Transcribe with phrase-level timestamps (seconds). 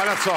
[0.00, 0.36] Olha só,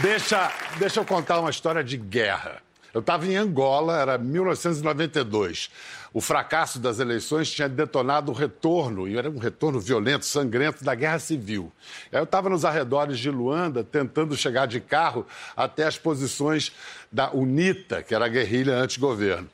[0.00, 2.62] deixa, deixa eu contar uma história de guerra.
[2.94, 5.70] Eu estava em Angola, era 1992.
[6.12, 10.94] O fracasso das eleições tinha detonado o retorno, e era um retorno violento, sangrento, da
[10.94, 11.72] guerra civil.
[12.12, 16.70] Eu estava nos arredores de Luanda, tentando chegar de carro até as posições
[17.10, 19.50] da UNITA, que era a guerrilha anti-governo.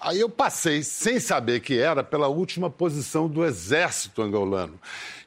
[0.00, 4.78] Aí eu passei, sem saber que era, pela última posição do exército angolano.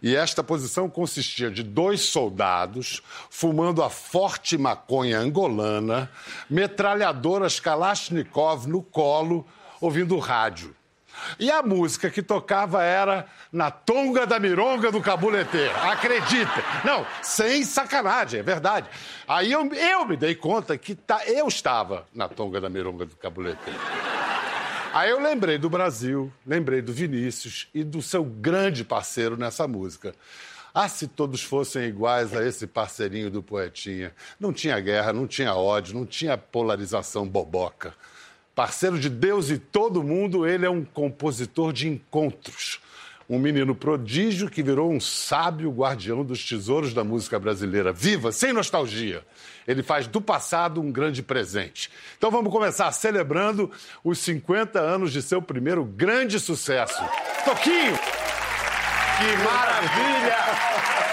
[0.01, 6.09] E esta posição consistia de dois soldados fumando a forte maconha angolana,
[6.49, 9.45] metralhadoras Kalashnikov no colo,
[9.81, 10.75] ouvindo rádio.
[11.39, 15.69] E a música que tocava era Na Tonga da Mironga do Cabulete.
[15.83, 16.63] Acredita.
[16.83, 18.89] Não, sem sacanagem, é verdade.
[19.27, 23.15] Aí eu, eu me dei conta que tá, eu estava na Tonga da Mironga do
[23.15, 23.71] Cabulete.
[24.93, 30.13] Aí eu lembrei do Brasil, lembrei do Vinícius e do seu grande parceiro nessa música.
[30.71, 34.13] Ah, se todos fossem iguais a esse parceirinho do Poetinha.
[34.39, 37.95] Não tinha guerra, não tinha ódio, não tinha polarização boboca.
[38.53, 42.79] Parceiro de Deus e todo mundo, ele é um compositor de encontros.
[43.29, 47.93] Um menino prodígio que virou um sábio guardião dos tesouros da música brasileira.
[47.93, 49.23] Viva, sem nostalgia!
[49.65, 51.89] Ele faz do passado um grande presente.
[52.17, 53.71] Então vamos começar celebrando
[54.03, 57.01] os 50 anos de seu primeiro grande sucesso.
[57.45, 57.97] Toquinho!
[57.97, 60.37] Que maravilha!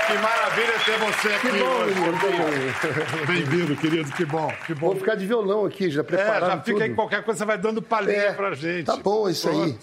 [0.07, 1.95] Que maravilha ter você aqui Que bom, hoje.
[1.95, 3.27] menino.
[3.29, 4.89] Bem-vindo, querido, que bom, que bom.
[4.89, 6.97] Vou ficar de violão aqui, já É, preparado já fica aí, tudo.
[6.97, 8.87] qualquer coisa você vai dando palhinha É, pra gente.
[8.87, 9.79] Tá bom isso aí.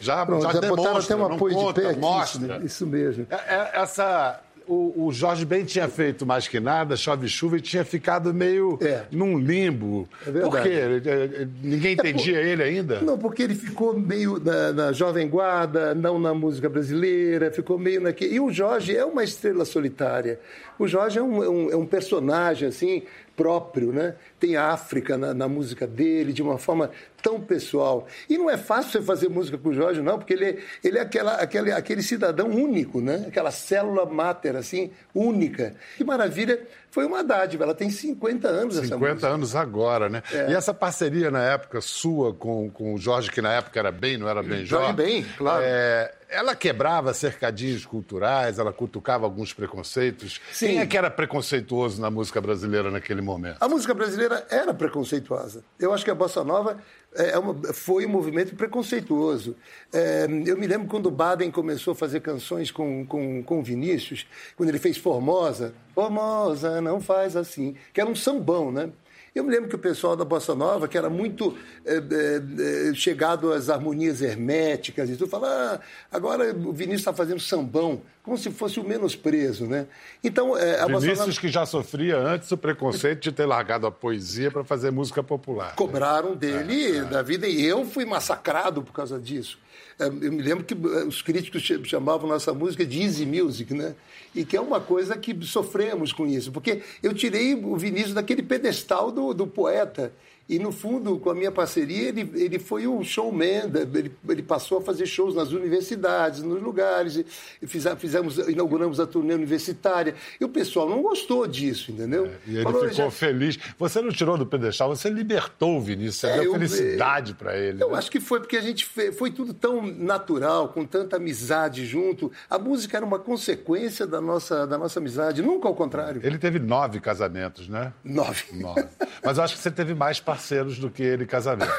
[0.00, 2.00] Já, Pronto, já, já botaram até um não apoio conta, de pé aqui.
[2.00, 2.56] mostra.
[2.56, 3.26] Isso, isso mesmo.
[3.30, 7.60] É, é, Essa, o, o Jorge Ben tinha feito mais que nada, chove chuva, e
[7.60, 9.02] tinha ficado meio É.
[9.10, 10.08] num limbo.
[10.26, 10.50] É verdade.
[10.56, 10.68] Por quê?
[10.68, 13.00] Ele- ele- Ninguém entendia ele ainda?
[13.00, 18.00] Não, porque ele ficou meio na, na Jovem Guarda, não na música brasileira, ficou meio
[18.00, 18.34] naquele.
[18.36, 20.38] E o Jorge é uma estrela solitária.
[20.78, 23.02] O Jorge é um, é um, é um personagem, assim,
[23.36, 24.14] próprio, né?
[24.38, 26.90] Tem a África na, na música dele, de uma forma
[27.22, 28.06] tão pessoal.
[28.28, 30.98] E não é fácil você fazer música com o Jorge, não, porque ele, é- ele
[30.98, 33.24] é aquela, aquele, aquele cidadão único, né?
[33.28, 35.74] Aquela célula máter, assim, única.
[35.96, 36.60] Que maravilha.
[36.90, 37.62] Foi uma dádiva.
[37.64, 39.28] Ela tem 50 anos, essa 50 música.
[39.28, 40.22] anos agora, né?
[40.32, 40.50] É.
[40.50, 44.18] E essa parceria na época sua com, com o Jorge, que na época era bem,
[44.18, 44.92] não era bem Jorge Jorge.
[44.94, 45.62] Ben, claro.
[45.64, 50.40] é, ela quebrava cercadinhos culturais, ela cutucava alguns preconceitos.
[50.52, 50.66] Sim.
[50.68, 53.56] Quem é que era preconceituoso na música brasileira naquele momento?
[53.60, 55.64] A música brasileira era preconceituosa.
[55.78, 56.78] Eu acho que a bossa nova
[57.14, 59.56] é uma- foi um movimento preconceituoso.
[59.92, 64.26] É, eu me lembro quando o Baden começou a fazer canções com, com, com Vinícius,
[64.56, 65.74] quando ele fez Formosa.
[65.94, 67.74] Formosa, não faz assim.
[67.92, 68.90] Que era um sambão, né?
[69.34, 72.94] Eu me lembro que o pessoal da Bossa Nova, que era muito é, é, é,
[72.94, 75.80] chegado às harmonias herméticas e tudo, fala, ah,
[76.10, 79.86] agora o Vinícius está fazendo sambão, como se fosse o menosprezo, né?
[80.22, 81.00] Então, é, a Bossa Nova...
[81.00, 85.22] Vinícius que já sofria antes o preconceito de ter largado a poesia para fazer música
[85.22, 85.76] popular.
[85.76, 89.58] cobraram dele da vida e eu fui massacrado por causa disso.
[90.00, 93.74] Eh, Eu me lembro que eh, os críticos ch- chamavam nossa música de easy music,
[93.74, 93.94] né?
[94.34, 98.42] E que é uma coisa que sofremos com isso, porque eu tirei o Vinícius daquele
[98.42, 100.12] pedestal do, do poeta.
[100.50, 104.78] E, no fundo, com a minha parceria, ele, ele foi o showman, ele, ele passou
[104.78, 107.24] a fazer shows nas universidades, nos lugares,
[107.68, 110.12] fiza- fizemos, inauguramos a turnê universitária.
[110.40, 112.28] E o pessoal não gostou disso, entendeu?
[112.48, 113.58] E ele Falou, ficou "Já- feliz.
[113.78, 117.56] Você não tirou do pedestal, você libertou o Vinícius, você É, deu eu- felicidade para
[117.56, 117.80] ele.
[117.80, 117.98] Eu né?
[117.98, 122.32] acho que foi porque a gente fe- foi tudo tão natural, com tanta amizade junto.
[122.50, 126.20] A música era uma consequência da nossa, da nossa amizade, nunca ao contrário.
[126.24, 127.92] Ele teve nove casamentos, né?
[128.02, 128.46] Nove.
[128.54, 128.84] Nove.
[129.24, 130.39] Mas eu acho que você teve mais parceiros
[130.78, 131.72] do que ele casamento.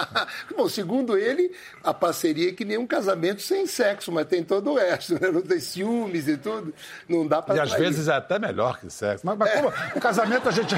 [0.56, 1.52] Bom, segundo ele,
[1.82, 5.30] a parceria é que nem um casamento sem sexo, mas tem todo o resto, né?
[5.30, 6.74] Não tem ciúmes e tudo.
[7.08, 9.26] Não dá para E às vezes é até melhor que sexo.
[9.26, 10.74] Mas, mas como o casamento a gente.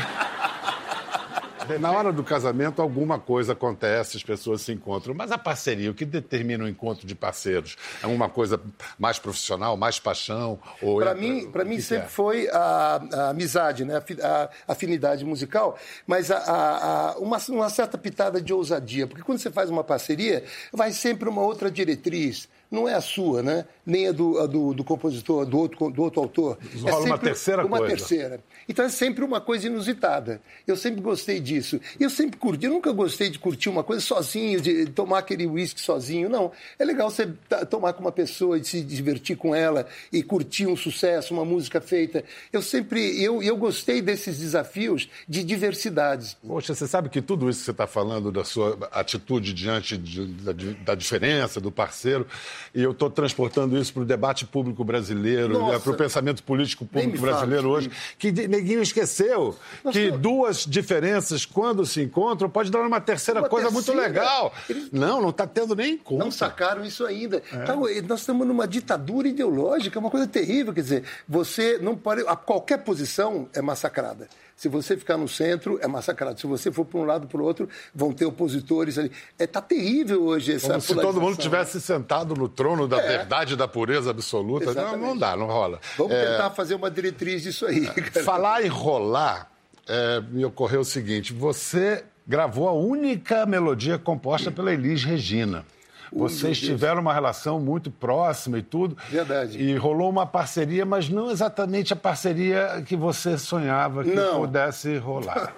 [1.79, 5.15] Na hora do casamento, alguma coisa acontece, as pessoas se encontram.
[5.15, 7.77] Mas a parceria, o que determina o encontro de parceiros?
[8.03, 8.61] É uma coisa
[8.99, 10.59] mais profissional, mais paixão?
[10.81, 12.09] Para entra- mim, para o mim sempre é?
[12.09, 13.97] foi a, a amizade, né?
[14.23, 19.51] a, a afinidade musical, mas a- uma, uma certa pitada de ousadia, porque quando você
[19.51, 22.49] faz uma parceria, vai sempre uma outra diretriz.
[22.71, 23.65] Não é a sua, né?
[23.85, 26.57] Nem a do, a do, do compositor, do outro, do outro autor.
[26.63, 27.97] É Rola uma sempre terceira uma coisa.
[27.97, 28.41] terceira.
[28.69, 30.41] Então é sempre uma coisa inusitada.
[30.67, 31.81] Eu sempre gostei disso.
[31.99, 32.67] Eu sempre curti.
[32.67, 36.29] Eu nunca gostei de curtir uma coisa sozinho, de tomar aquele uísque sozinho.
[36.29, 36.53] Não.
[36.79, 37.29] É legal você
[37.69, 41.81] tomar com uma pessoa e se divertir com ela e curtir um sucesso, uma música
[41.81, 42.23] feita.
[42.53, 43.21] Eu sempre.
[43.21, 46.37] Eu, eu gostei desses desafios de diversidades.
[46.47, 50.27] Poxa, você sabe que tudo isso que você está falando, da sua atitude diante de-
[50.27, 50.53] da,
[50.85, 52.27] da diferença, do parceiro,
[52.75, 56.85] e eu estou transportando isso para o debate público brasileiro, né, para o pensamento político
[56.85, 59.57] público brasileiro fala, hoje, que neguinho esqueceu
[59.93, 64.01] que duas diferenças, quando se encontram, pode dar uma terceira uma coisa terceira.
[64.01, 64.53] muito legal.
[64.69, 64.91] Eles...
[64.93, 66.25] Não, não está tendo nem conta.
[66.25, 67.43] Não sacaram isso ainda.
[67.53, 67.63] É.
[67.63, 70.73] Então, nós estamos numa ditadura ideológica, é uma coisa terrível.
[70.73, 72.23] Quer dizer, você não pode.
[72.27, 74.29] A qualquer posição é massacrada.
[74.61, 76.39] Se você ficar no centro, é massacrado.
[76.39, 79.11] Se você for para um lado para o outro, vão ter opositores ali.
[79.33, 82.99] Está é, tá terrível hoje essa Como se todo mundo tivesse sentado no trono da
[82.99, 83.09] é.
[83.09, 84.75] verdade, da pureza absoluta.
[84.75, 85.81] Não, não, dá, não rola.
[85.97, 86.33] Vamos é...
[86.33, 87.87] tentar fazer uma diretriz disso aí.
[87.87, 88.23] Cara.
[88.23, 89.51] Falar em rolar,
[89.89, 95.65] é, me ocorreu o seguinte: você gravou a única melodia composta pela Elis Regina.
[96.13, 98.97] Vocês tiveram uma relação muito próxima e tudo.
[99.09, 99.63] Verdade.
[99.63, 104.41] E rolou uma parceria, mas não exatamente a parceria que você sonhava que não.
[104.41, 105.55] pudesse rolar.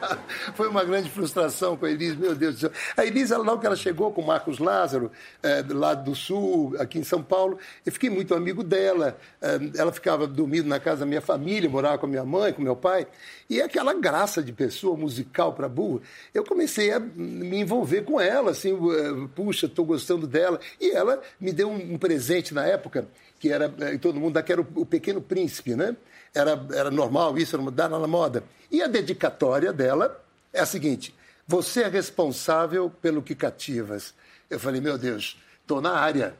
[0.54, 2.70] Foi uma grande frustração com a Elis, meu Deus do céu.
[2.96, 5.10] A Elis, logo que ela chegou com o Marcos Lázaro,
[5.42, 9.16] é, do lado do Sul, aqui em São Paulo, eu fiquei muito amigo dela.
[9.40, 12.60] É, ela ficava dormindo na casa da minha família, morava com a minha mãe, com
[12.60, 13.06] meu pai.
[13.48, 16.00] E aquela graça de pessoa musical para burro,
[16.32, 20.60] eu comecei a me envolver com ela, assim, eh, puxa, estou gostando dela.
[20.80, 23.06] E ela me deu um, um presente na época,
[23.38, 25.96] que era, eh, todo mundo que era o, o, Pequeno Príncipe, né?
[26.34, 28.44] Era, era normal isso, era dar na moda.
[28.70, 31.14] E a dedicatória dela é a seguinte:
[31.46, 34.14] você é responsável pelo que cativas.
[34.50, 36.34] Eu falei, meu Deus, estou na área.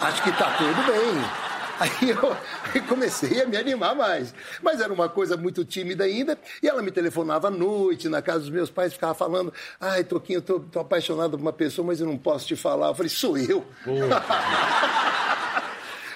[0.00, 1.55] Acho que está tudo bem.
[1.78, 2.36] Aí eu
[2.88, 4.34] comecei a me animar mais.
[4.62, 6.38] Mas era uma coisa muito tímida ainda.
[6.62, 10.38] E ela me telefonava à noite, na casa dos meus pais, ficava falando: Ai, Toquinho,
[10.38, 12.88] eu tô, tô apaixonado por uma pessoa, mas eu não posso te falar.
[12.88, 13.64] Eu falei: Sou eu.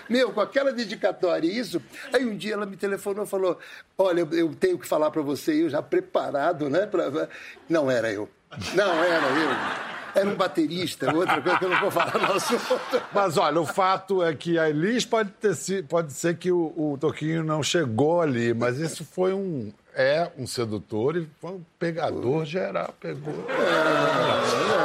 [0.09, 1.81] Meu, com aquela dedicatória e isso.
[2.13, 3.59] Aí um dia ela me telefonou e falou:
[3.97, 6.87] Olha, eu tenho que falar para você, eu já preparado, né?
[6.87, 7.29] Pra...
[7.69, 8.29] Não era eu.
[8.75, 12.81] Não era eu era um baterista, outra coisa que eu não vou falar no assunto.
[13.13, 16.99] Mas olha, o fato é que a Elis pode, ter, pode ser que o, o
[17.01, 19.73] Toquinho não chegou ali, mas isso foi um.
[19.93, 22.95] É um sedutor e foi um pegador geral.
[23.01, 23.35] Pegou.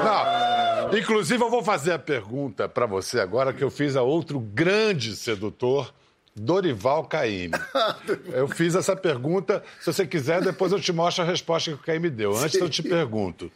[0.03, 4.39] Não, inclusive, eu vou fazer a pergunta para você agora que eu fiz a outro
[4.39, 5.93] grande sedutor.
[6.37, 7.53] Dorival Caymmi.
[8.27, 9.63] Eu fiz essa pergunta.
[9.79, 12.35] Se você quiser, depois eu te mostro a resposta que o Caymmi deu.
[12.35, 13.49] Antes eu te pergunto.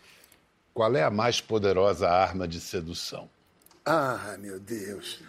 [0.74, 3.30] Qual é a mais poderosa arma de sedução?
[3.86, 5.22] Ah, meu Deus.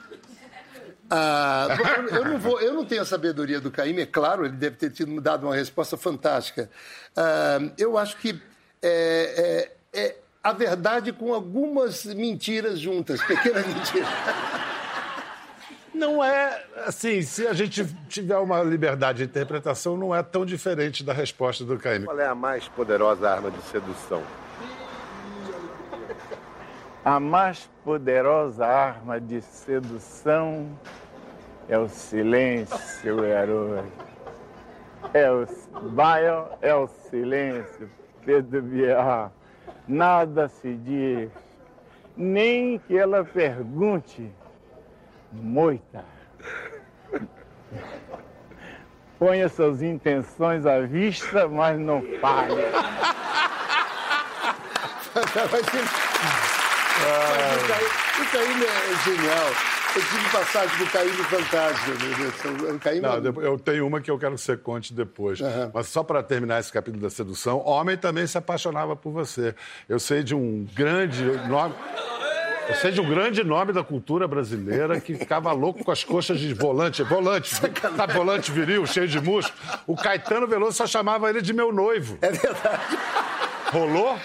[1.09, 1.67] Ah,
[2.13, 4.91] eu, não vou, eu não tenho a sabedoria do Caíme, é claro, ele deve ter
[4.91, 6.71] tido dado uma resposta fantástica.
[7.17, 8.41] Ah, eu acho que
[8.83, 14.09] é, é, é a verdade com algumas mentiras juntas, pequenas mentiras.
[15.93, 21.03] Não é assim, se a gente tiver uma liberdade de interpretação, não é tão diferente
[21.03, 22.07] da resposta do Caíme.
[22.07, 24.23] Qual é a mais poderosa arma de sedução?
[27.03, 30.69] A mais poderosa arma de sedução
[31.67, 33.89] é o silêncio, garoto.
[35.15, 35.47] É o
[35.93, 37.91] baio, é o silêncio,
[38.23, 39.33] Pedro Biar.
[39.89, 41.31] Nada se diz,
[42.15, 44.31] nem que ela pergunte,
[45.33, 46.05] moita.
[49.19, 52.61] Ponha suas intenções à vista, mas não fale.
[58.21, 59.47] O Caíme é genial.
[59.95, 62.79] Eu tive passagem do Caíme fantástica.
[62.81, 63.01] Caíme...
[63.01, 65.41] Não, eu tenho uma que eu quero que você conte depois.
[65.41, 65.71] Uhum.
[65.75, 69.55] Mas só para terminar esse capítulo da sedução, homem também se apaixonava por você.
[69.89, 71.75] Eu sei de um grande nome.
[72.69, 76.39] Eu sei de um grande nome da cultura brasileira que ficava louco com as coxas
[76.39, 77.03] de volante.
[77.03, 79.59] Volante, sabe, volante viril, cheio de músculo.
[79.89, 82.17] O Caetano Veloso só chamava ele de meu noivo.
[82.23, 82.99] É verdade.
[83.73, 84.17] Rolou?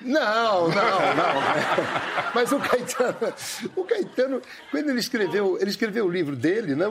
[0.00, 1.34] Não, não, não.
[2.34, 3.34] Mas o Caetano,
[3.74, 6.86] o Caetano, quando ele escreveu, ele escreveu o livro dele, né?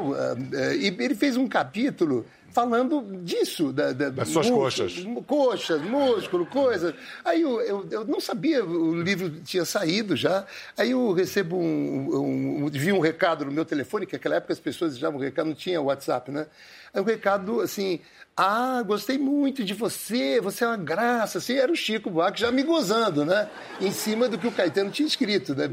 [0.77, 3.73] E ele fez um capítulo falando disso.
[3.73, 5.25] Da, da, das suas músculo, coxas.
[5.27, 6.95] Coxas, músculo, coisas.
[7.25, 10.45] Aí eu, eu, eu, não sabia, o livro tinha saído já.
[10.77, 14.59] Aí eu recebo um, um, vi um recado no meu telefone, que naquela época as
[14.59, 16.47] pessoas já um recado, não tinha WhatsApp, né?
[16.93, 17.99] Aí um recado assim,
[18.37, 21.37] ah, gostei muito de você, você é uma graça.
[21.37, 23.49] Assim, era o Chico Buarque já me gozando, né?
[23.79, 25.55] Em cima do que o Caetano tinha escrito.
[25.55, 25.65] Né?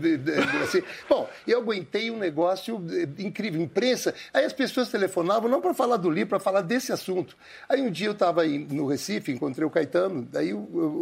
[0.63, 4.15] Assim, bom, eu aguentei um negócio eh, incrível, imprensa.
[4.33, 7.37] Aí as pessoas telefonavam, não para falar do livro, para falar desse assunto.
[7.69, 10.59] Aí um dia eu estava no Recife, encontrei o Caetano, daí o,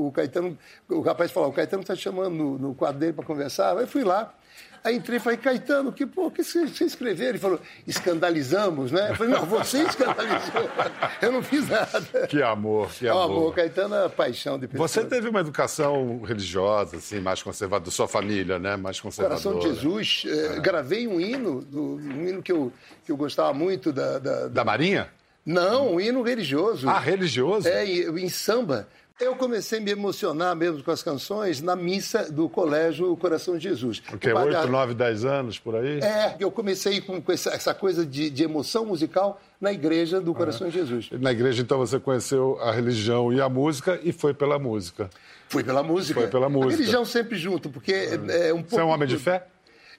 [0.06, 0.56] o, Caetano,
[0.88, 3.76] o rapaz falou, o Caetano está chamando no, no quadro dele para conversar.
[3.78, 4.34] Aí fui lá.
[4.82, 7.28] Aí entrei e falei, Caetano, que, pô, que você, escreveu?
[7.28, 9.10] Ele falou, escandalizamos, né?
[9.10, 10.70] Eu falei, não, você escandalizou.
[11.20, 12.26] Eu não fiz nada.
[12.26, 13.36] Que amor, que É o amor.
[13.36, 14.88] amor, Caetano é paixão de pessoa.
[14.88, 18.76] Você teve uma educação religiosa, assim, mais conservadora, sua família, né?
[18.76, 19.40] Mais conservadora.
[19.42, 22.72] Coração de Jesus, eh, gravei um hino, um hino que eu,
[23.04, 25.08] que eu gostava muito da, da- da- Da Marinha?
[25.44, 26.88] Não, um hino religioso.
[26.88, 27.68] Ah, religioso?
[27.68, 28.88] É, em, em samba.
[29.20, 33.64] Eu comecei a me emocionar mesmo com as canções na missa do colégio Coração de
[33.64, 34.02] Jesus.
[34.10, 34.30] O quê?
[34.30, 36.00] O padre- 8, 9, 10 anos, por aí?
[36.00, 40.72] É, eu comecei com, essa, coisa de, de emoção musical na igreja do Coração de
[40.74, 41.10] Jesus.
[41.20, 45.10] Na igreja, então, você conheceu a religião e a música e foi pela música.
[45.50, 46.18] Foi pela música.
[46.20, 46.72] Foi pela música.
[46.72, 48.70] A religião sempre junto, porque é, é um pouco...
[48.70, 49.46] Você é um homem de fé?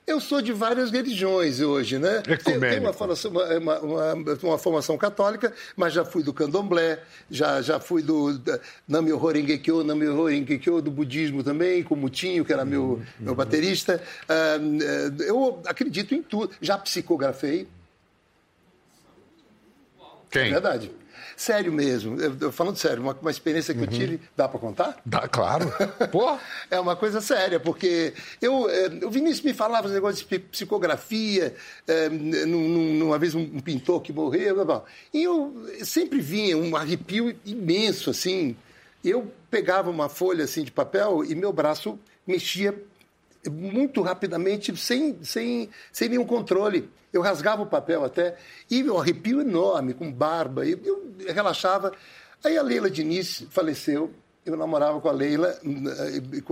[0.05, 2.21] Eu sou de várias religiões hoje, né?
[2.21, 2.93] Tenho- Tenho uma Ecumênico.
[2.93, 8.41] formação, uma, uma- uma- formação católica, mas já fui do candomblé, já, já fui do
[8.87, 14.01] Namyo Horengekyo, Namyo Horengekyo, do budismo também, com o Mutinho, que era meu, meu baterista.
[14.27, 14.59] Eh,
[15.27, 16.51] eu acredito em tudo.
[16.59, 17.67] Já psicografei,
[20.01, 20.51] é Quem?
[20.51, 20.91] verdade.
[21.41, 25.01] Sério mesmo, eu, eu falando sério, uma, uma experiência que eu tive, dá para contar?
[25.03, 25.73] Dá, claro.
[26.11, 26.37] Pô,
[26.69, 31.55] É uma coisa séria, porque eu, eh, o Vinícius me falava esse negócio de psicografia,
[31.87, 34.83] eh, num- num- numa vez um, um pintor que morreu, blá, blá.
[35.11, 38.55] e eu sempre vinha um arrepio imenso, assim.
[39.03, 42.71] Eu pegava uma folha assim de papel e meu braço mexia
[43.49, 46.89] muito rapidamente, sem, sem, sem nenhum controle.
[47.11, 48.35] Eu rasgava o papel até,
[48.69, 51.91] e um arrepio enorme, com barba, e eu relaxava.
[52.43, 54.11] Aí a Leila Diniz faleceu,
[54.45, 55.55] eu namorava com a Leila,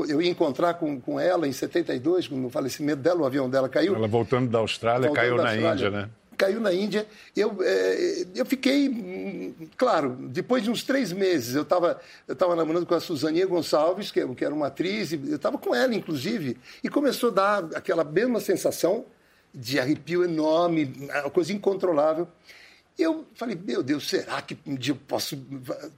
[0.07, 3.95] eu ia encontrar com, com ela em 72, no falecimento dela, o avião dela caiu.
[3.95, 5.87] ela voltando da Austrália, Voltando caiu da na Austrália.
[5.87, 6.09] Índia, né?
[6.39, 7.05] Caiu na Índia.
[7.35, 12.85] Eu, eh, eu fiquei, claro, depois de uns três meses, eu estava eu tava namorando
[12.85, 16.87] com a Suzaninha Gonçalves, que, que era uma atriz, eu estava com ela, inclusive, e
[16.87, 19.05] começou a dar aquela mesma sensação
[19.53, 22.25] de arrepio enorme, uma coisa incontrolável.
[22.97, 25.37] Eu falei, meu Deus, será que um dia eu posso.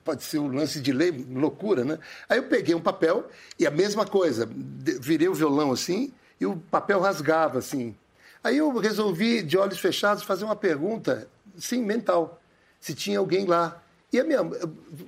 [0.03, 2.00] Pode ser um lance de lei, loucura, né?
[2.27, 3.27] Aí eu peguei um papel
[3.60, 4.50] e a mesma coisa,
[5.00, 7.95] virei o violão assim e o papel rasgava assim.
[8.43, 12.41] Aí eu resolvi, de olhos fechados, fazer uma pergunta, sim, mental.
[12.79, 13.81] Se tinha alguém lá.
[14.12, 14.39] E a minha,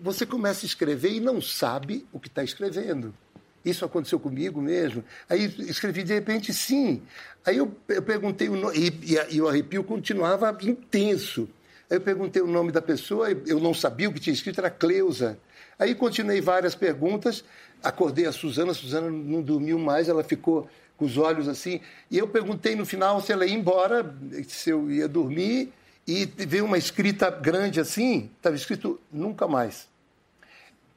[0.01, 3.13] você começa a escrever e não sabe o que está escrevendo.
[3.65, 5.03] Isso aconteceu comigo mesmo.
[5.29, 7.01] Aí escrevi de repente, sim.
[7.45, 11.49] Aí eu, eu perguntei o nome, e, e, e o arrepio continuava intenso.
[11.89, 14.69] Aí eu perguntei o nome da pessoa, eu não sabia o que tinha escrito, era
[14.69, 15.37] Cleusa.
[15.79, 17.43] Aí continuei várias perguntas,
[17.81, 20.69] acordei a Suzana, a Suzana não dormiu mais, ela ficou
[21.03, 21.79] os olhos assim.
[22.09, 24.15] E eu perguntei no final se ela ia embora,
[24.47, 25.71] se eu ia dormir,
[26.07, 29.87] e veio uma escrita grande assim, estava escrito nunca mais.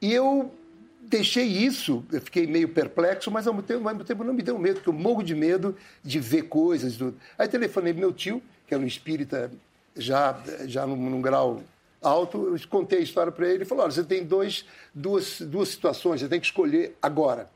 [0.01, 0.53] E eu
[1.01, 4.43] deixei isso, eu fiquei meio perplexo, mas ao mesmo tempo, ao mesmo tempo não me
[4.43, 6.97] deu medo, porque eu morro de medo de ver coisas.
[6.97, 7.17] tudo.
[7.39, 9.51] Aí telefonei meu tio, que era um espírita
[9.97, 11.63] já, já num, num grau
[12.03, 15.69] alto, eu contei a história para ele e falou: olha, você tem dois, duas, duas
[15.69, 17.49] situações, você tem que escolher agora.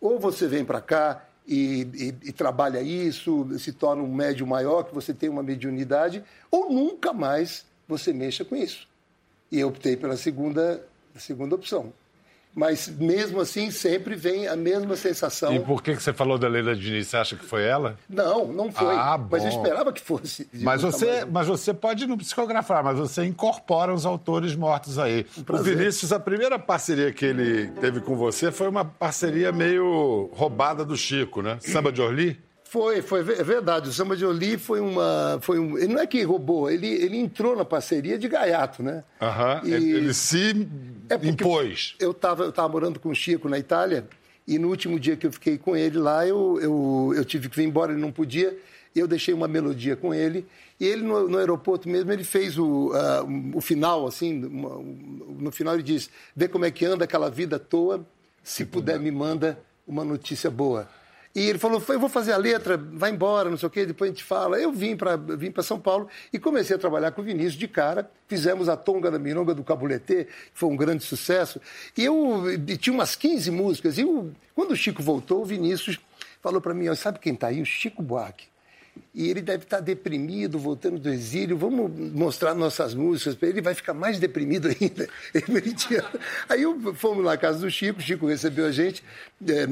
[0.00, 4.82] Ou você vem para cá e, e- e trabalha isso, se torna um médio maior,
[4.84, 8.86] que você tem uma mediunidade, ou nunca mais você mexa com isso.
[9.50, 10.84] E eu optei pela segunda,
[11.16, 11.92] segunda opção.
[12.54, 15.54] Mas mesmo assim, sempre vem a mesma sensação.
[15.54, 17.06] E por que, que você falou da Leila Diniz?
[17.06, 17.96] Você acha que foi ela?
[18.08, 18.94] Não, não foi.
[18.94, 19.56] Ah, mas eu bom.
[19.58, 20.48] esperava que fosse.
[20.54, 25.24] Mas você, mas você pode não psicografar, mas você incorpora os autores mortos aí.
[25.36, 25.76] o prazer.
[25.76, 30.96] Vinícius, a primeira parceria que ele teve com você foi uma parceria meio roubada do
[30.96, 31.58] Chico, né?
[31.60, 32.40] Samba de Orly?
[32.64, 33.88] Foi, foi é verdade.
[33.88, 35.38] O Samba de Oli foi uma.
[35.40, 39.04] Foi um, ele não é que roubou, ele, ele entrou na parceria de gaiato, né?
[39.22, 39.62] Aham.
[39.64, 40.68] E- Ele, ele se
[41.10, 41.94] É impôs.
[41.98, 44.06] Eu estava eu tava morando com o Chico na Itália
[44.46, 47.56] e no último dia que eu fiquei com ele lá, eu, eu, eu tive que
[47.56, 48.56] vir embora, ele não podia.
[48.96, 50.46] Eu deixei uma melodia com ele
[50.80, 53.24] e ele no, no aeroporto mesmo ele fez o, ah,
[53.54, 54.80] o final assim, uma-
[55.38, 58.04] no final ele diz: "Vê como é que anda aquela vida à toa,
[58.42, 60.88] se puder me manda uma notícia boa".
[61.38, 64.10] E ele falou, eu vou fazer a letra, vai embora, não sei o quê, depois
[64.10, 64.58] a gente fala.
[64.58, 68.10] Eu vim para vim São Paulo e comecei a trabalhar com o Vinícius de cara.
[68.26, 71.60] Fizemos a Tonga da Mironga do Cabuletê, que foi um grande sucesso.
[71.96, 73.98] E eu e tinha umas 15 músicas.
[73.98, 75.98] E o- quando o Chico voltou, o Vinícius
[76.42, 77.62] falou para mim, sabe quem está aí?
[77.62, 78.46] O Chico Buarque.
[79.14, 81.56] E ele deve estar deprimido, voltando do exílio.
[81.56, 85.08] Vamos mostrar nossas músicas para ele, vai ficar mais deprimido ainda.
[86.48, 86.62] Aí
[86.94, 89.02] fomos na casa do Chico, o Chico recebeu a gente,
[89.46, 89.66] eh,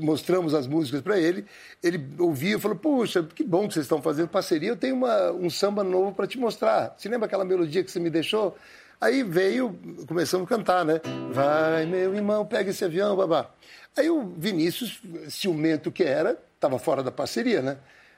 [0.00, 1.44] mostramos as músicas para ele.
[1.82, 4.68] Ele ouviu e falou: Puxa, que bom que vocês estão fazendo parceria.
[4.70, 6.94] Eu tenho uma- um samba novo para te mostrar.
[6.96, 8.56] Você lembra aquela melodia que você me deixou?
[9.00, 11.00] Aí veio, começamos a cantar, né?
[11.32, 13.50] Vai, meu irmão, pega esse avião, babá.
[13.96, 17.76] Aí o Vinícius, ciumento que era, estava fora da parceria, né?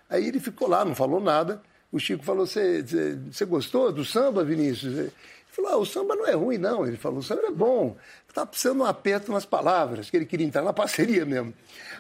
[0.09, 1.61] Aí ele ficou lá, não falou nada.
[1.91, 4.97] O Chico falou: Você gostou do samba, Vinícius?
[4.99, 5.13] Ele
[5.49, 6.87] falou: ah, O samba não é ruim, não.
[6.87, 7.97] Ele falou: O samba é bom.
[8.29, 11.53] Estava precisando um aperto nas palavras, que ele queria entrar na parceria mesmo.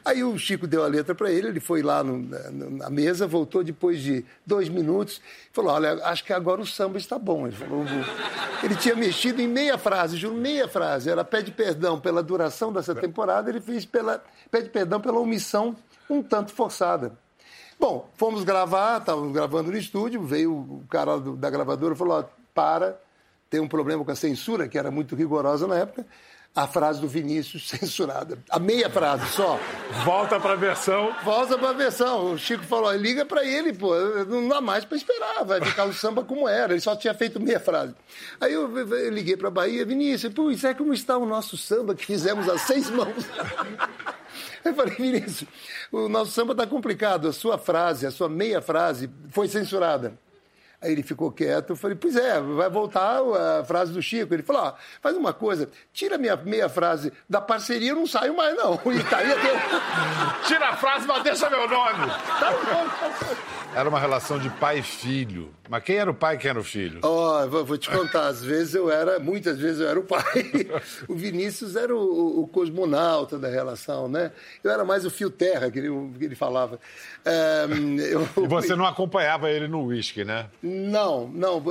[0.04, 3.26] Aí o Chico deu a letra para ele, ele foi lá no, na, na, mesa,
[3.26, 5.20] voltou depois de dois minutos,
[5.52, 7.46] falou: Olha, acho que agora o samba está bom.
[7.46, 7.84] Ele falou:
[8.62, 11.08] Ele tinha mexido em meia frase, juro, meia frase.
[11.08, 14.22] Ela pede perdão pela duração dessa temporada, ele fez pela.
[14.50, 15.74] pede perdão pela omissão
[16.10, 17.12] um tanto forçada.
[17.78, 22.18] Bom, fomos gravar, estávamos gravando no estúdio, veio o cara do, da gravadora e falou:
[22.18, 23.00] ó, para,
[23.48, 26.04] tem um problema com a censura, que era muito rigorosa na época.
[26.56, 28.38] A frase do Vinícius censurada.
[28.50, 29.60] A meia frase só.
[30.04, 31.14] Volta para a versão.
[31.22, 32.32] Volta para a versão.
[32.32, 33.94] O Chico falou: liga para ele, pô,
[34.26, 36.72] não dá mais para esperar, vai ficar o samba como era.
[36.72, 37.94] Ele só tinha feito meia frase.
[38.40, 41.56] Aí eu, eu liguei para a Bahia, Vinícius, pô, isso é como está o nosso
[41.56, 43.24] samba que fizemos a seis mãos.
[44.64, 45.48] Eu falei, Vinícius,
[45.90, 47.28] o nosso samba está complicado.
[47.28, 50.18] A sua frase, a sua meia frase foi censurada.
[50.80, 51.70] Aí ele ficou quieto.
[51.70, 53.20] Eu falei, pois é, vai voltar
[53.60, 54.32] a frase do Chico.
[54.32, 58.56] Ele falou, faz uma coisa, tira minha meia frase da parceria, eu não saio mais,
[58.56, 58.80] não.
[58.92, 60.46] E tá aí até...
[60.46, 62.06] Tira a frase, mas deixa meu nome.
[62.06, 62.52] Tá
[63.74, 65.52] era uma relação de pai e filho.
[65.68, 67.00] Mas quem era o pai e quem era o filho?
[67.02, 68.28] Ó, oh, vou te contar.
[68.28, 70.22] Às vezes eu era, muitas vezes eu era o pai.
[71.08, 74.32] O Vinícius era o, o cosmonauta da relação, né?
[74.62, 76.78] Eu era mais o fio terra que ele, que ele falava.
[77.24, 77.66] É,
[78.10, 78.44] eu...
[78.44, 80.46] E você não acompanhava ele no uísque, né?
[80.62, 81.62] Não, não,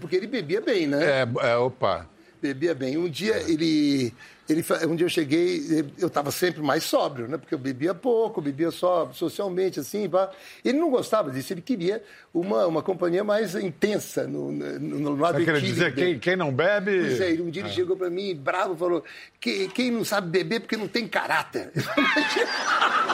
[0.00, 1.22] porque ele bebia bem, né?
[1.22, 2.08] É, é opa.
[2.44, 2.98] Bebia bem.
[2.98, 4.12] Um dia ele
[4.46, 7.38] ele, um dia eu cheguei, eu estava sempre mais sóbrio, né?
[7.38, 10.06] Porque eu bebia pouco, bebia só socialmente, assim.
[10.06, 10.30] Pá.
[10.62, 15.42] Ele não gostava disso, ele queria uma, uma companhia mais intensa no, no, no lado
[15.42, 16.90] Quer dizer, quem, quem não bebe...
[17.00, 17.72] Pois é, um dia ele é.
[17.72, 19.02] chegou para mim, bravo, falou,
[19.40, 21.72] quem, quem não sabe beber porque não tem caráter.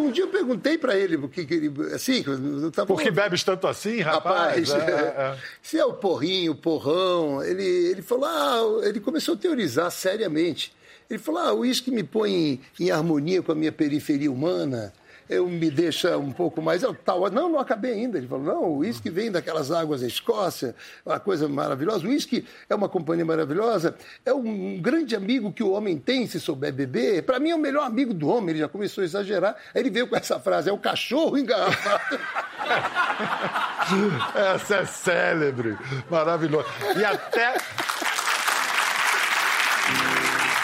[0.00, 1.72] um dia eu perguntei para ele o que, que ele.
[1.94, 2.24] Assim,
[2.72, 2.86] tava...
[2.86, 4.68] Por que bebes tanto assim, rapaz?
[4.68, 5.38] rapaz é, é, é.
[5.62, 7.42] Se é o porrinho, o porrão.
[7.42, 10.72] Ele, ele falou, ah, ele começou a teorizar seriamente.
[11.08, 14.92] Ele falou: ah, o uísque me põe em, em harmonia com a minha periferia humana
[15.28, 16.82] eu me deixa um pouco mais.
[16.82, 18.18] Eu, tal, não, não acabei ainda.
[18.18, 22.06] Ele falou: não, o uísque vem daquelas águas da Escócia, uma coisa maravilhosa.
[22.06, 26.40] O uísque é uma companhia maravilhosa, é um grande amigo que o homem tem se
[26.40, 27.22] souber beber.
[27.22, 28.50] Para mim é o melhor amigo do homem.
[28.50, 29.56] Ele já começou a exagerar.
[29.74, 32.18] Aí ele veio com essa frase: é o cachorro engarrafado.
[34.54, 35.76] essa é célebre,
[36.10, 36.66] maravilhosa.
[36.96, 37.54] E até.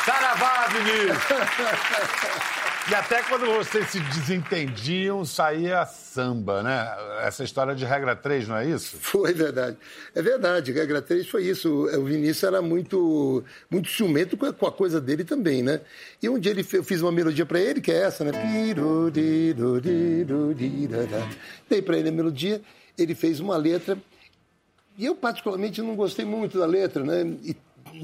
[0.05, 2.74] Saravá, Vinícius!
[2.91, 6.87] E até quando vocês se desentendiam, saía samba, né?
[7.23, 8.99] Essa história de regra 3, não é isso?
[9.01, 9.79] Foi verdade.
[10.15, 11.87] É verdade, regra 3 foi isso.
[11.87, 15.81] O Vinícius era muito, muito ciumento com a coisa dele também, né?
[16.23, 18.33] E um dia ele, eu fiz uma melodia para ele, que é essa, né?
[21.71, 22.61] Dei para ele a melodia,
[22.99, 23.97] ele fez uma letra.
[24.99, 27.23] E eu, particularmente, não gostei muito da letra, né?
[27.43, 27.57] E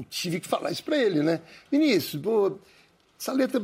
[0.09, 1.39] tive que falar isso para ele, né?
[1.69, 2.57] Vinícius, pô
[3.21, 3.61] essa letra,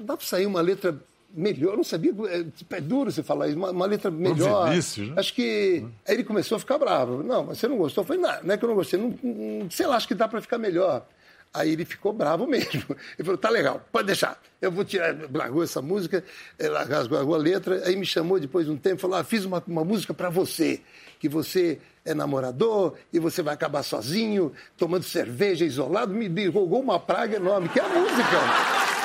[0.00, 0.98] dá para sair uma letra
[1.30, 1.74] melhor.
[1.74, 2.44] Eu não sabia, é,
[2.76, 4.68] é duro você falar isso, uma, uma letra melhor.
[4.68, 5.14] Vinícius, né?
[5.16, 5.86] Acho que.
[6.08, 7.22] Aí ele começou a ficar bravo.
[7.22, 8.02] Não, mas você não gostou?
[8.02, 10.14] Eu falei, não, não é que eu não gostei, não, não, sei lá, acho que
[10.14, 11.06] dá para ficar melhor.
[11.54, 12.82] Aí ele ficou bravo mesmo.
[13.16, 14.42] Ele falou: tá legal, pode deixar.
[14.60, 16.24] Eu vou tirar, largou essa música,
[17.08, 17.82] largou a letra.
[17.86, 20.30] Aí me chamou depois de um tempo e falou: ah, fiz uma, uma música para
[20.30, 20.80] você,
[21.20, 26.12] que você é namorador e você vai acabar sozinho, tomando cerveja isolado.
[26.12, 28.95] Me jogou uma praga enorme, que é a música.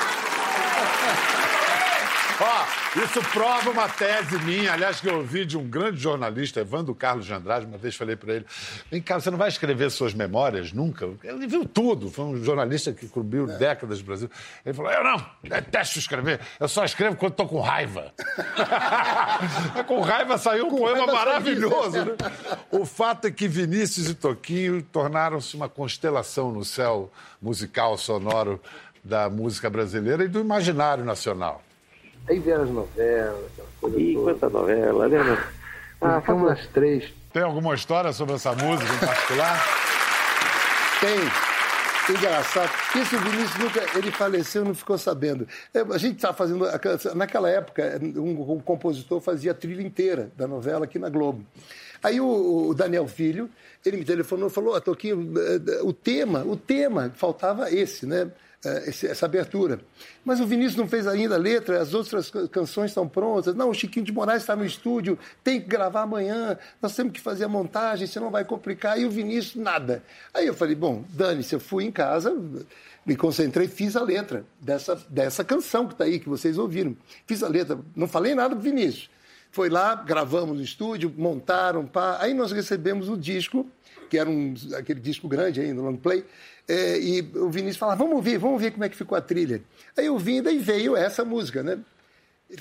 [2.40, 6.92] Ó, isso prova uma tese minha, aliás, que eu ouvi de um grande jornalista, Evandro
[6.92, 8.46] Carlos de Andrade, uma vez falei para ele,
[8.90, 11.08] vem cá, você não vai escrever suas memórias nunca?
[11.22, 13.56] Ele viu tudo, foi um jornalista que cobriu é.
[13.56, 14.30] décadas do Brasil.
[14.66, 18.12] Ele falou, eu não, detesto escrever, eu só escrevo quando estou com raiva.
[19.86, 22.16] com raiva saiu um com poema maravilhoso, né?
[22.72, 27.10] O fato é que Vinícius e Toquinho tornaram-se uma constelação no céu
[27.40, 28.60] musical, sonoro
[29.02, 31.62] da música brasileira e do imaginário nacional.
[32.28, 34.24] Aí vieram as novelas, aquela coisa Ih, toda.
[34.24, 35.44] quanta novela, né?
[36.00, 37.12] Ah, foi umas três.
[37.32, 39.60] Tem alguma história sobre essa música em particular?
[41.00, 42.14] Tem.
[42.14, 42.70] Engraçado.
[42.96, 43.98] Isso o Vinícius nunca.
[43.98, 45.46] Ele faleceu não ficou sabendo.
[45.72, 46.66] É, a gente estava fazendo.
[47.14, 51.44] Naquela época, um, um, compositor fazia a trilha inteira da novela aqui na Globo.
[52.02, 53.48] Aí o, o Daniel Filho,
[53.86, 58.28] ele me telefonou e falou: oh, Toquinho, eh, o tema, o tema, faltava esse, né?
[58.64, 59.80] É, essa abertura.
[60.24, 63.54] Mas o Vinícius não fez ainda a letra, as outras canções estão prontas.
[63.54, 67.20] Não, o Chiquinho de Moraes está no estúdio, tem que gravar amanhã, nós temos que
[67.20, 68.98] fazer a montagem, senão vai complicar.
[69.00, 70.02] E o Vinícius, nada.
[70.32, 72.32] Aí eu falei, bom, dane-se, eu fui em casa,
[73.04, 76.96] me concentrei, fiz a letra dessa, dessa canção que está aí, que vocês ouviram.
[77.26, 79.10] Fiz a letra, não falei nada do Vinícius.
[79.50, 82.16] Foi lá, gravamos no estúdio, montaram, pá.
[82.20, 83.66] Aí nós recebemos o disco,
[84.12, 86.22] que era um, aquele disco grande ainda, long play,
[86.68, 89.62] é, e o Vinícius falava, vamos ouvir, vamos ver como é que ficou a trilha.
[89.96, 91.78] Aí eu vim, daí veio essa música, né?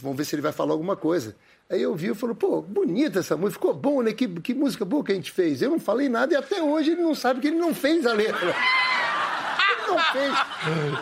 [0.01, 1.35] Vamos ver se ele vai falar alguma coisa.
[1.69, 4.13] Aí eu vi e falou, pô, bonita essa música, ficou bom, né?
[4.13, 5.61] Que, que música boa que a gente fez.
[5.61, 8.13] Eu não falei nada e até hoje ele não sabe que ele não fez a
[8.13, 8.47] letra.
[8.47, 10.33] Ele não fez.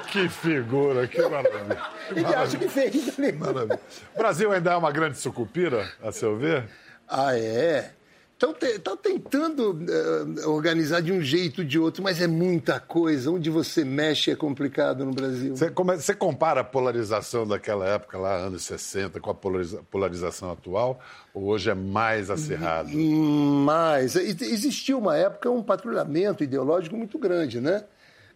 [0.12, 1.80] Que figura, que maravilha.
[2.10, 3.18] Ele acha que fez.
[3.20, 3.32] Né?
[3.34, 3.80] Maravilha.
[4.16, 6.68] O Brasil ainda é uma grande sucupira, a seu ver?
[7.08, 7.92] Ah, é?
[8.40, 13.30] Estão tá tentando uh, organizar de um jeito ou de outro, mas é muita coisa.
[13.30, 15.58] Onde você mexe é complicado no Brasil.
[15.58, 21.02] Você, você compara a polarização daquela época, lá, anos 60, com a polariza, polarização atual?
[21.34, 22.90] Ou hoje é mais acirrado?
[22.98, 24.16] Mais.
[24.16, 27.84] Existiu uma época um patrulhamento ideológico muito grande, né?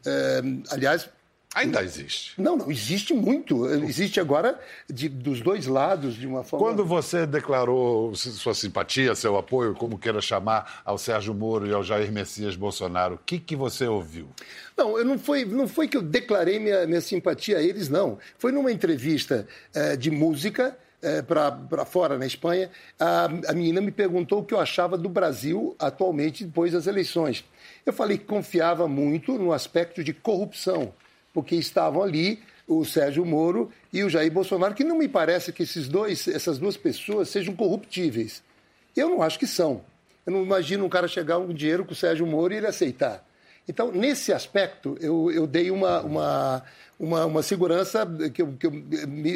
[0.06, 1.10] É, aliás,
[1.54, 2.34] Ainda existe.
[2.42, 3.68] Não, não, existe muito.
[3.68, 6.66] Existe agora de, dos dois lados, de uma forma.
[6.66, 11.84] Quando você declarou sua simpatia, seu apoio, como queira chamar, ao Sérgio Moro e ao
[11.84, 14.30] Jair Messias Bolsonaro, o que, que você ouviu?
[14.76, 18.18] Não, eu não, foi, não foi que eu declarei minha, minha simpatia a eles, não.
[18.40, 20.76] Foi numa entrevista é, de música.
[21.06, 25.10] É, para fora, na Espanha, a, a menina me perguntou o que eu achava do
[25.10, 27.44] Brasil atualmente depois das eleições.
[27.86, 30.94] Eu falei que confiava muito no aspecto de corrupção
[31.34, 35.64] porque estavam ali o Sérgio Moro e o Jair Bolsonaro, que não me parece que
[35.64, 38.44] esses dois, essas duas pessoas sejam corruptíveis.
[38.96, 39.82] Eu não acho que são.
[40.26, 43.26] Eu não imagino um cara chegar um dinheiro com o Sérgio Moro e ele aceitar.
[43.68, 46.64] Então, nesse aspecto, eu, eu dei uma, uma,
[47.00, 48.74] uma, uma segurança que, eu, que eu,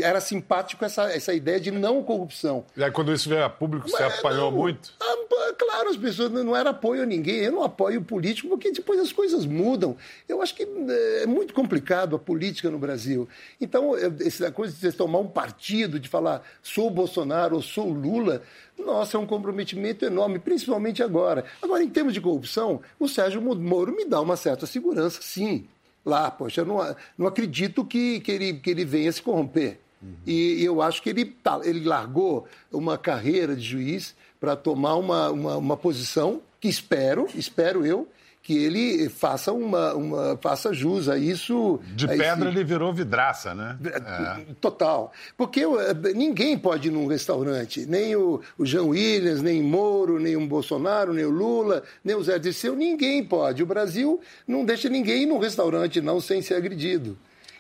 [0.01, 2.65] era simpático essa, essa ideia de não corrupção.
[2.75, 4.93] E aí, quando isso veio a público, você Mas, apanhou não, muito?
[5.01, 7.37] Ah, claro, as pessoas não era apoio a ninguém.
[7.37, 9.97] Eu não apoio o político porque depois as coisas mudam.
[10.27, 13.27] Eu acho que eh, é muito complicado a política no Brasil.
[13.59, 18.41] Então, essa coisa de você tomar um partido, de falar sou Bolsonaro ou sou Lula,
[18.77, 21.45] nossa, é um comprometimento enorme, principalmente agora.
[21.61, 25.67] Agora, em termos de corrupção, o Sérgio Moro me dá uma certa segurança, sim
[26.07, 26.31] lá.
[26.31, 29.79] Poxa, eu não, não acredito que, que, ele, que ele venha se corromper.
[30.01, 30.13] Uhum.
[30.25, 35.29] E, eu acho que ele, tá, ele largou uma carreira de juiz para tomar uma,
[35.29, 38.07] uma, uma posição que espero, espero eu,
[38.47, 41.81] que ele faça uma, uma faça jus a isso.
[41.93, 42.57] De pedra esse...
[42.57, 43.77] ele virou vidraça, né?
[43.83, 44.53] É.
[44.61, 45.11] Total.
[45.35, 50.37] Porque eh, ninguém pode ir num restaurante, nem o, o Jean Williams, nem Moro, nem
[50.37, 53.61] o Bolsonaro, nem o Lula, nem o Zé Dirceu, ninguém pode.
[53.61, 57.17] O Brasil não deixa ninguém ir num restaurante não sem ser agredido.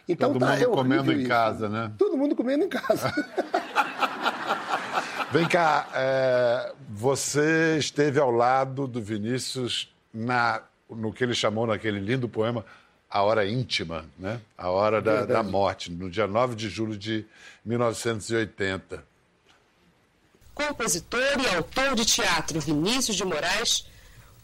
[0.07, 1.27] Então Todo tá, mundo é comendo em isso.
[1.27, 1.91] casa, né?
[1.97, 3.11] Todo mundo comendo em casa.
[5.33, 11.99] Vem cá, é, você esteve ao lado do Vinícius na no que ele chamou naquele
[11.99, 12.65] lindo poema
[13.09, 14.39] A Hora Íntima, né?
[14.57, 17.25] A Hora da, da Morte, no dia 9 de julho de
[17.65, 19.03] 1980.
[20.53, 23.85] Compositor e autor de teatro Vinícius de Moraes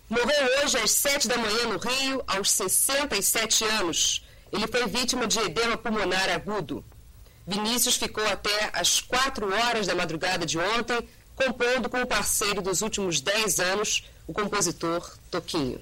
[0.09, 4.23] morreu hoje às 7 da manhã no Rio, aos 67 anos.
[4.51, 6.85] Ele foi vítima de edema pulmonar agudo.
[7.47, 12.81] Vinícius ficou até às 4 horas da madrugada de ontem, compondo com o parceiro dos
[12.81, 15.81] últimos 10 anos, o compositor Toquinho.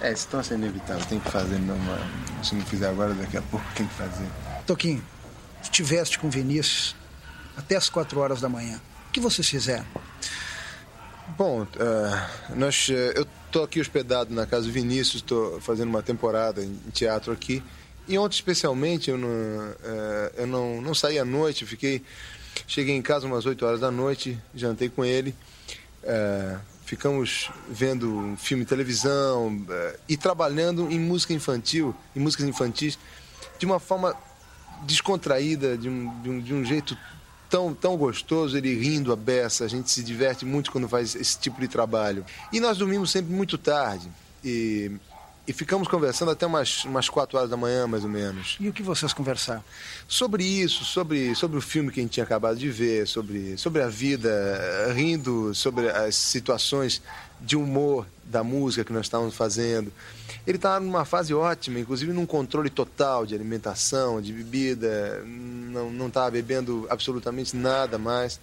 [0.00, 1.58] É, situação é inevitável, tem que fazer.
[1.58, 1.76] Não,
[2.42, 4.26] se não fizer agora, daqui a pouco tem que fazer.
[4.66, 5.04] Toquinho,
[5.62, 6.96] estiveste com Vinícius
[7.56, 8.80] até as quatro horas da manhã.
[9.08, 9.84] O que vocês fizeram?
[11.36, 16.02] Bom, uh, nós, uh, eu estou aqui hospedado na casa do Vinícius, estou fazendo uma
[16.02, 17.62] temporada em teatro aqui.
[18.08, 22.02] E ontem, especialmente, eu não, uh, eu não, não saí à noite, fiquei.
[22.66, 25.34] Cheguei em casa umas 8 horas da noite, jantei com ele.
[26.90, 32.98] Ficamos vendo filme televisão uh, e trabalhando em música infantil, em músicas infantis,
[33.60, 34.12] de uma forma
[34.82, 36.98] descontraída, de um, de um, de um jeito
[37.48, 41.38] tão, tão gostoso, ele rindo a beça, a gente se diverte muito quando faz esse
[41.38, 42.26] tipo de trabalho.
[42.52, 44.08] E nós dormimos sempre muito tarde.
[44.44, 44.90] E
[45.50, 48.56] e ficamos conversando até umas, umas quatro horas da manhã, mais ou menos.
[48.60, 49.64] E o que vocês conversaram?
[50.06, 53.82] Sobre isso, sobre, sobre o filme que a gente tinha acabado de ver, sobre, sobre
[53.82, 54.30] a vida,
[54.94, 57.02] rindo sobre as situações
[57.40, 59.92] de humor da música que nós estávamos fazendo.
[60.46, 66.30] Ele estava numa fase ótima, inclusive num controle total de alimentação, de bebida, não estava
[66.30, 68.38] bebendo absolutamente nada mais.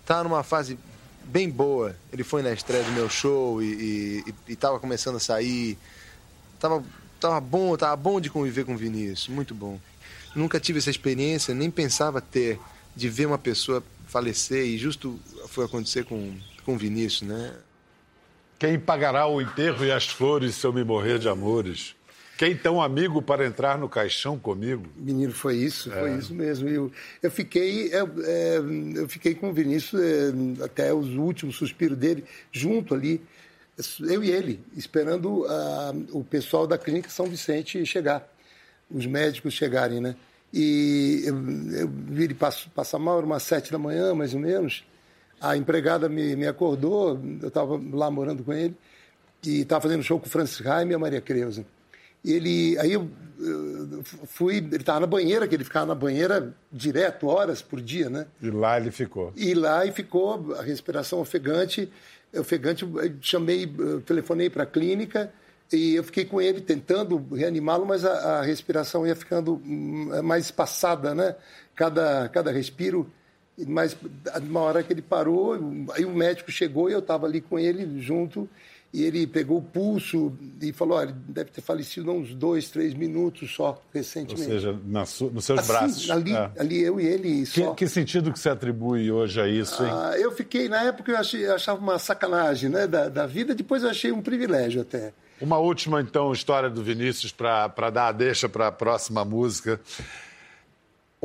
[0.00, 0.78] Estava numa fase
[1.24, 1.96] bem boa.
[2.12, 5.76] Ele foi na estreia do meu show e estava começando a sair
[6.56, 6.82] estava
[7.20, 9.80] tava bom, tava bom de conviver com o Vinícius, muito bom.
[10.34, 12.58] Nunca tive essa experiência, nem pensava ter,
[12.94, 17.54] de ver uma pessoa falecer e justo foi acontecer com, com o Vinícius, né?
[18.58, 21.94] Quem pagará o enterro e as flores se eu me morrer de amores?
[22.38, 24.84] Quem tão amigo para entrar no caixão comigo?
[24.94, 26.18] Menino, foi isso, foi é.
[26.18, 26.68] isso mesmo.
[26.68, 26.92] Eu,
[27.22, 28.58] eu fiquei, eu, é,
[28.94, 33.22] eu fiquei com o Vinícius é, até os últimos suspiros dele, junto ali,
[34.00, 38.26] eu e ele, esperando uh, o pessoal da clínica São Vicente chegar,
[38.90, 40.16] os médicos chegarem, né?
[40.52, 41.34] E eu,
[41.80, 44.84] eu vi ele passar, passar mal, era umas sete da manhã, mais ou menos.
[45.40, 48.74] A empregada me, me acordou, eu estava lá morando com ele,
[49.44, 51.64] e estava fazendo show com o Francis Raime e a Maria Creuza.
[52.24, 53.08] E ele, aí eu,
[53.38, 58.10] eu fui, ele estava na banheira, que ele ficava na banheira direto, horas por dia,
[58.10, 58.26] né?
[58.42, 59.32] E lá ele ficou.
[59.36, 61.88] E lá e ficou, a respiração ofegante,
[62.34, 62.86] ofegante,
[63.20, 63.70] chamei,
[64.04, 65.32] telefonei para a clínica,
[65.72, 70.44] e eu fiquei com ele tentando reanimá-lo, mas a, a, respiração ia ficando hum, mais
[70.44, 71.34] espaçada, né?
[71.74, 73.10] Cada, cada respiro
[73.66, 73.96] mas
[74.42, 75.54] uma hora que ele parou,
[75.94, 78.48] aí o médico chegou e eu estava ali com ele junto,
[78.92, 82.94] e ele pegou o pulso e falou: olha, deve ter falecido há uns dois, três
[82.94, 84.42] minutos só, recentemente.
[84.42, 86.10] Ou seja, su, nos seus assim, braços.
[86.10, 86.50] Ali, é.
[86.58, 87.70] ali eu e ele só.
[87.74, 89.90] Que, que, sentido que você atribui hoje a isso, hein?
[89.92, 93.54] Ah, eu fiquei, na época eu, achei, eu achava uma sacanagem né, da, da vida,
[93.54, 95.12] depois eu achei um privilégio até.
[95.40, 99.78] Uma última, então, história do Vinícius para dar a deixa para a próxima música.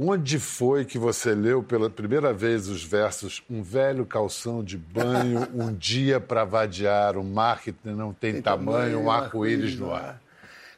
[0.04, 5.48] Onde foi que você leu pela primeira vez os versos Um velho calção de banho,
[5.54, 9.94] um dia para vadiar, o mar que não tem, tem tamanho, tamanho, um arco-íris no
[9.94, 10.20] ar?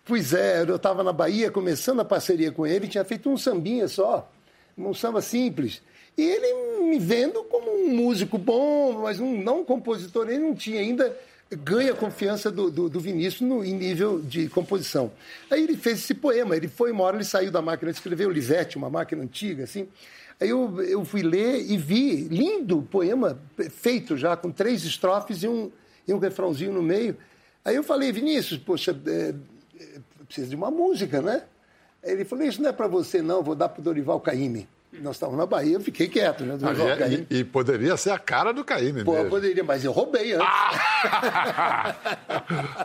[0.04, 3.88] Pois é, eu estava na Bahia começando a parceria com ele, tinha feito um sambinha
[3.88, 4.30] só,
[4.78, 5.82] um samba simples.
[6.18, 10.54] E ele me vendo como um músico bom, mas um, não um compositor, ele não
[10.54, 11.18] tinha ainda
[11.56, 15.12] ganha a confiança do, do, do Vinícius no, em nível de composição.
[15.50, 18.78] Aí ele fez esse poema, ele foi uma hora, ele saiu da máquina o Lisette,
[18.78, 19.88] uma máquina antiga, assim.
[20.40, 23.40] Aí eu, eu fui ler e vi, lindo poema,
[23.70, 25.72] feito já, com três estrofes e um,
[26.08, 27.16] e um refrãozinho no meio.
[27.64, 29.34] Aí eu falei, Vinícius, poxa, é,
[29.80, 31.44] é, precisa de uma música, né?
[32.04, 34.68] Ele falou, isso não é para você não, vou dar para o Dorival Caymmi.
[35.02, 36.58] Nós estávamos na Bahia, eu fiquei quieto, né?
[36.62, 39.30] Ah, e, e, poderia ser a cara do Caíme Pô, mesmo.
[39.30, 40.48] poderia, mas eu roubei antes.
[40.48, 41.96] Ah!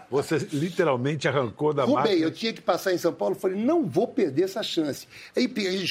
[0.10, 2.26] Você literalmente arrancou da roubei, máquina.
[2.26, 5.06] eu tinha que passar em São Paulo, falei, não vou perder essa chance.
[5.36, 5.84] Aí peguei,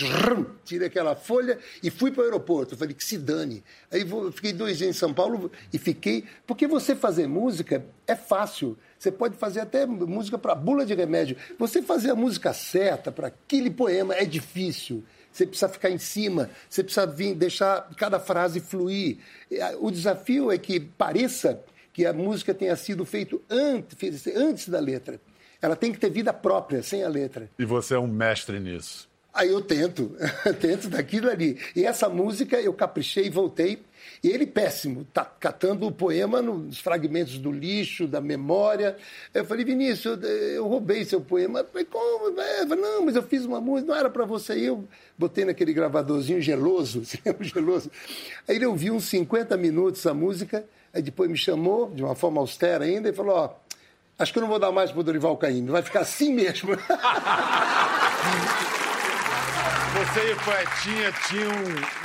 [0.66, 2.76] tirei aquela folha e fui para o aeroporto.
[2.76, 3.64] falei, que se dane.
[3.92, 6.24] Aí vou, fiquei dois dias em São Paulo e fiquei...
[6.48, 8.78] Porque você fazer música é fácil.
[8.98, 11.38] Você pode fazer até música para bula de remédio.
[11.60, 15.04] Você fazer a música certa para aquele poema é difícil
[15.38, 19.20] você precisa ficar em cima, você precisa vir, deixar cada frase fluir.
[19.80, 25.20] O desafio é que pareça que a música tenha sido feita antes, antes da letra.
[25.62, 27.50] Ela tem que ter vida própria, sem a letra.
[27.58, 29.10] E você é um mestre nisso.
[29.34, 30.16] Aí eu tento,
[30.60, 31.60] tento daquilo ali.
[31.76, 33.80] E essa música eu caprichei e voltei.
[34.24, 38.98] E ele péssimo, tá catando o poema nos fragmentos do lixo, da memória.
[39.34, 41.60] Eu falei, Vinícius, eu, eu roubei seu poema.
[41.60, 42.40] Eu falei, como?
[42.40, 44.54] É, não, mas eu fiz uma música, não era para você.
[44.54, 44.88] Aí eu
[45.18, 47.04] botei naquele gravadorzinho geloso,
[47.42, 47.92] geloso.
[48.48, 52.42] Aí ele ouviu uns 50 minutos a música, aí depois me chamou, de uma forma
[52.42, 53.54] austera ainda, e falou, ó,
[54.18, 56.72] acho que eu não vou dar mais para o Dorival Caymmi, vai ficar assim mesmo.
[59.94, 61.52] Você e o Poetinha tinham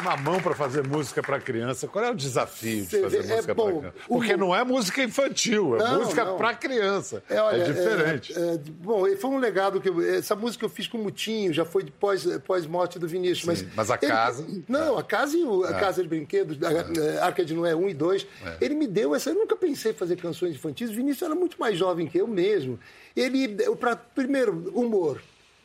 [0.00, 1.88] uma mão para fazer música para criança.
[1.88, 3.94] Qual é o desafio de fazer é música para criança?
[4.06, 4.38] Porque o...
[4.38, 7.22] não é música infantil, é não, música para criança.
[7.28, 8.32] É, olha, é diferente.
[8.32, 11.52] É, é, bom, foi um legado que eu, essa música eu fiz com o Mutinho,
[11.52, 13.58] já foi depois pós morte do Vinícius.
[13.58, 14.46] Sim, mas, mas a ele, casa.
[14.68, 15.80] Não, a casa e o, a é.
[15.80, 18.26] casa de brinquedos, a, Arca de Noé 1 e 2.
[18.44, 18.56] É.
[18.60, 19.30] Ele me deu essa.
[19.30, 20.90] Eu nunca pensei em fazer canções infantis.
[20.90, 22.78] O Vinícius era muito mais jovem que eu mesmo.
[23.14, 25.20] Ele, para primeiro, humor.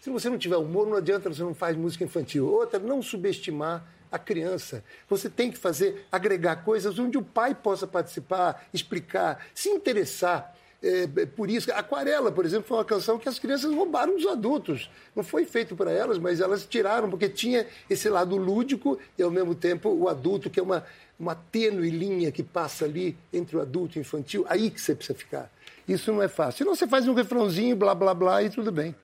[0.07, 2.47] Se você não tiver humor, não adianta, você não faz música infantil.
[2.47, 4.81] Outra, não subestimar a criança.
[5.09, 10.55] Você tem que fazer, agregar coisas onde o pai possa participar, explicar, se interessar.
[10.81, 14.89] É, por isso, Aquarela, por exemplo, foi uma canção que as crianças roubaram dos adultos.
[15.13, 19.29] Não foi feito para elas, mas elas tiraram, porque tinha esse lado lúdico e, ao
[19.29, 20.85] mesmo tempo, o adulto, que é uma,
[21.19, 24.45] uma tênue linha que passa ali entre o adulto e o infantil.
[24.47, 25.51] Aí que você precisa ficar.
[25.85, 26.59] Isso não é fácil.
[26.59, 28.95] Senão você faz um refrãozinho, blá, blá, blá, e tudo bem.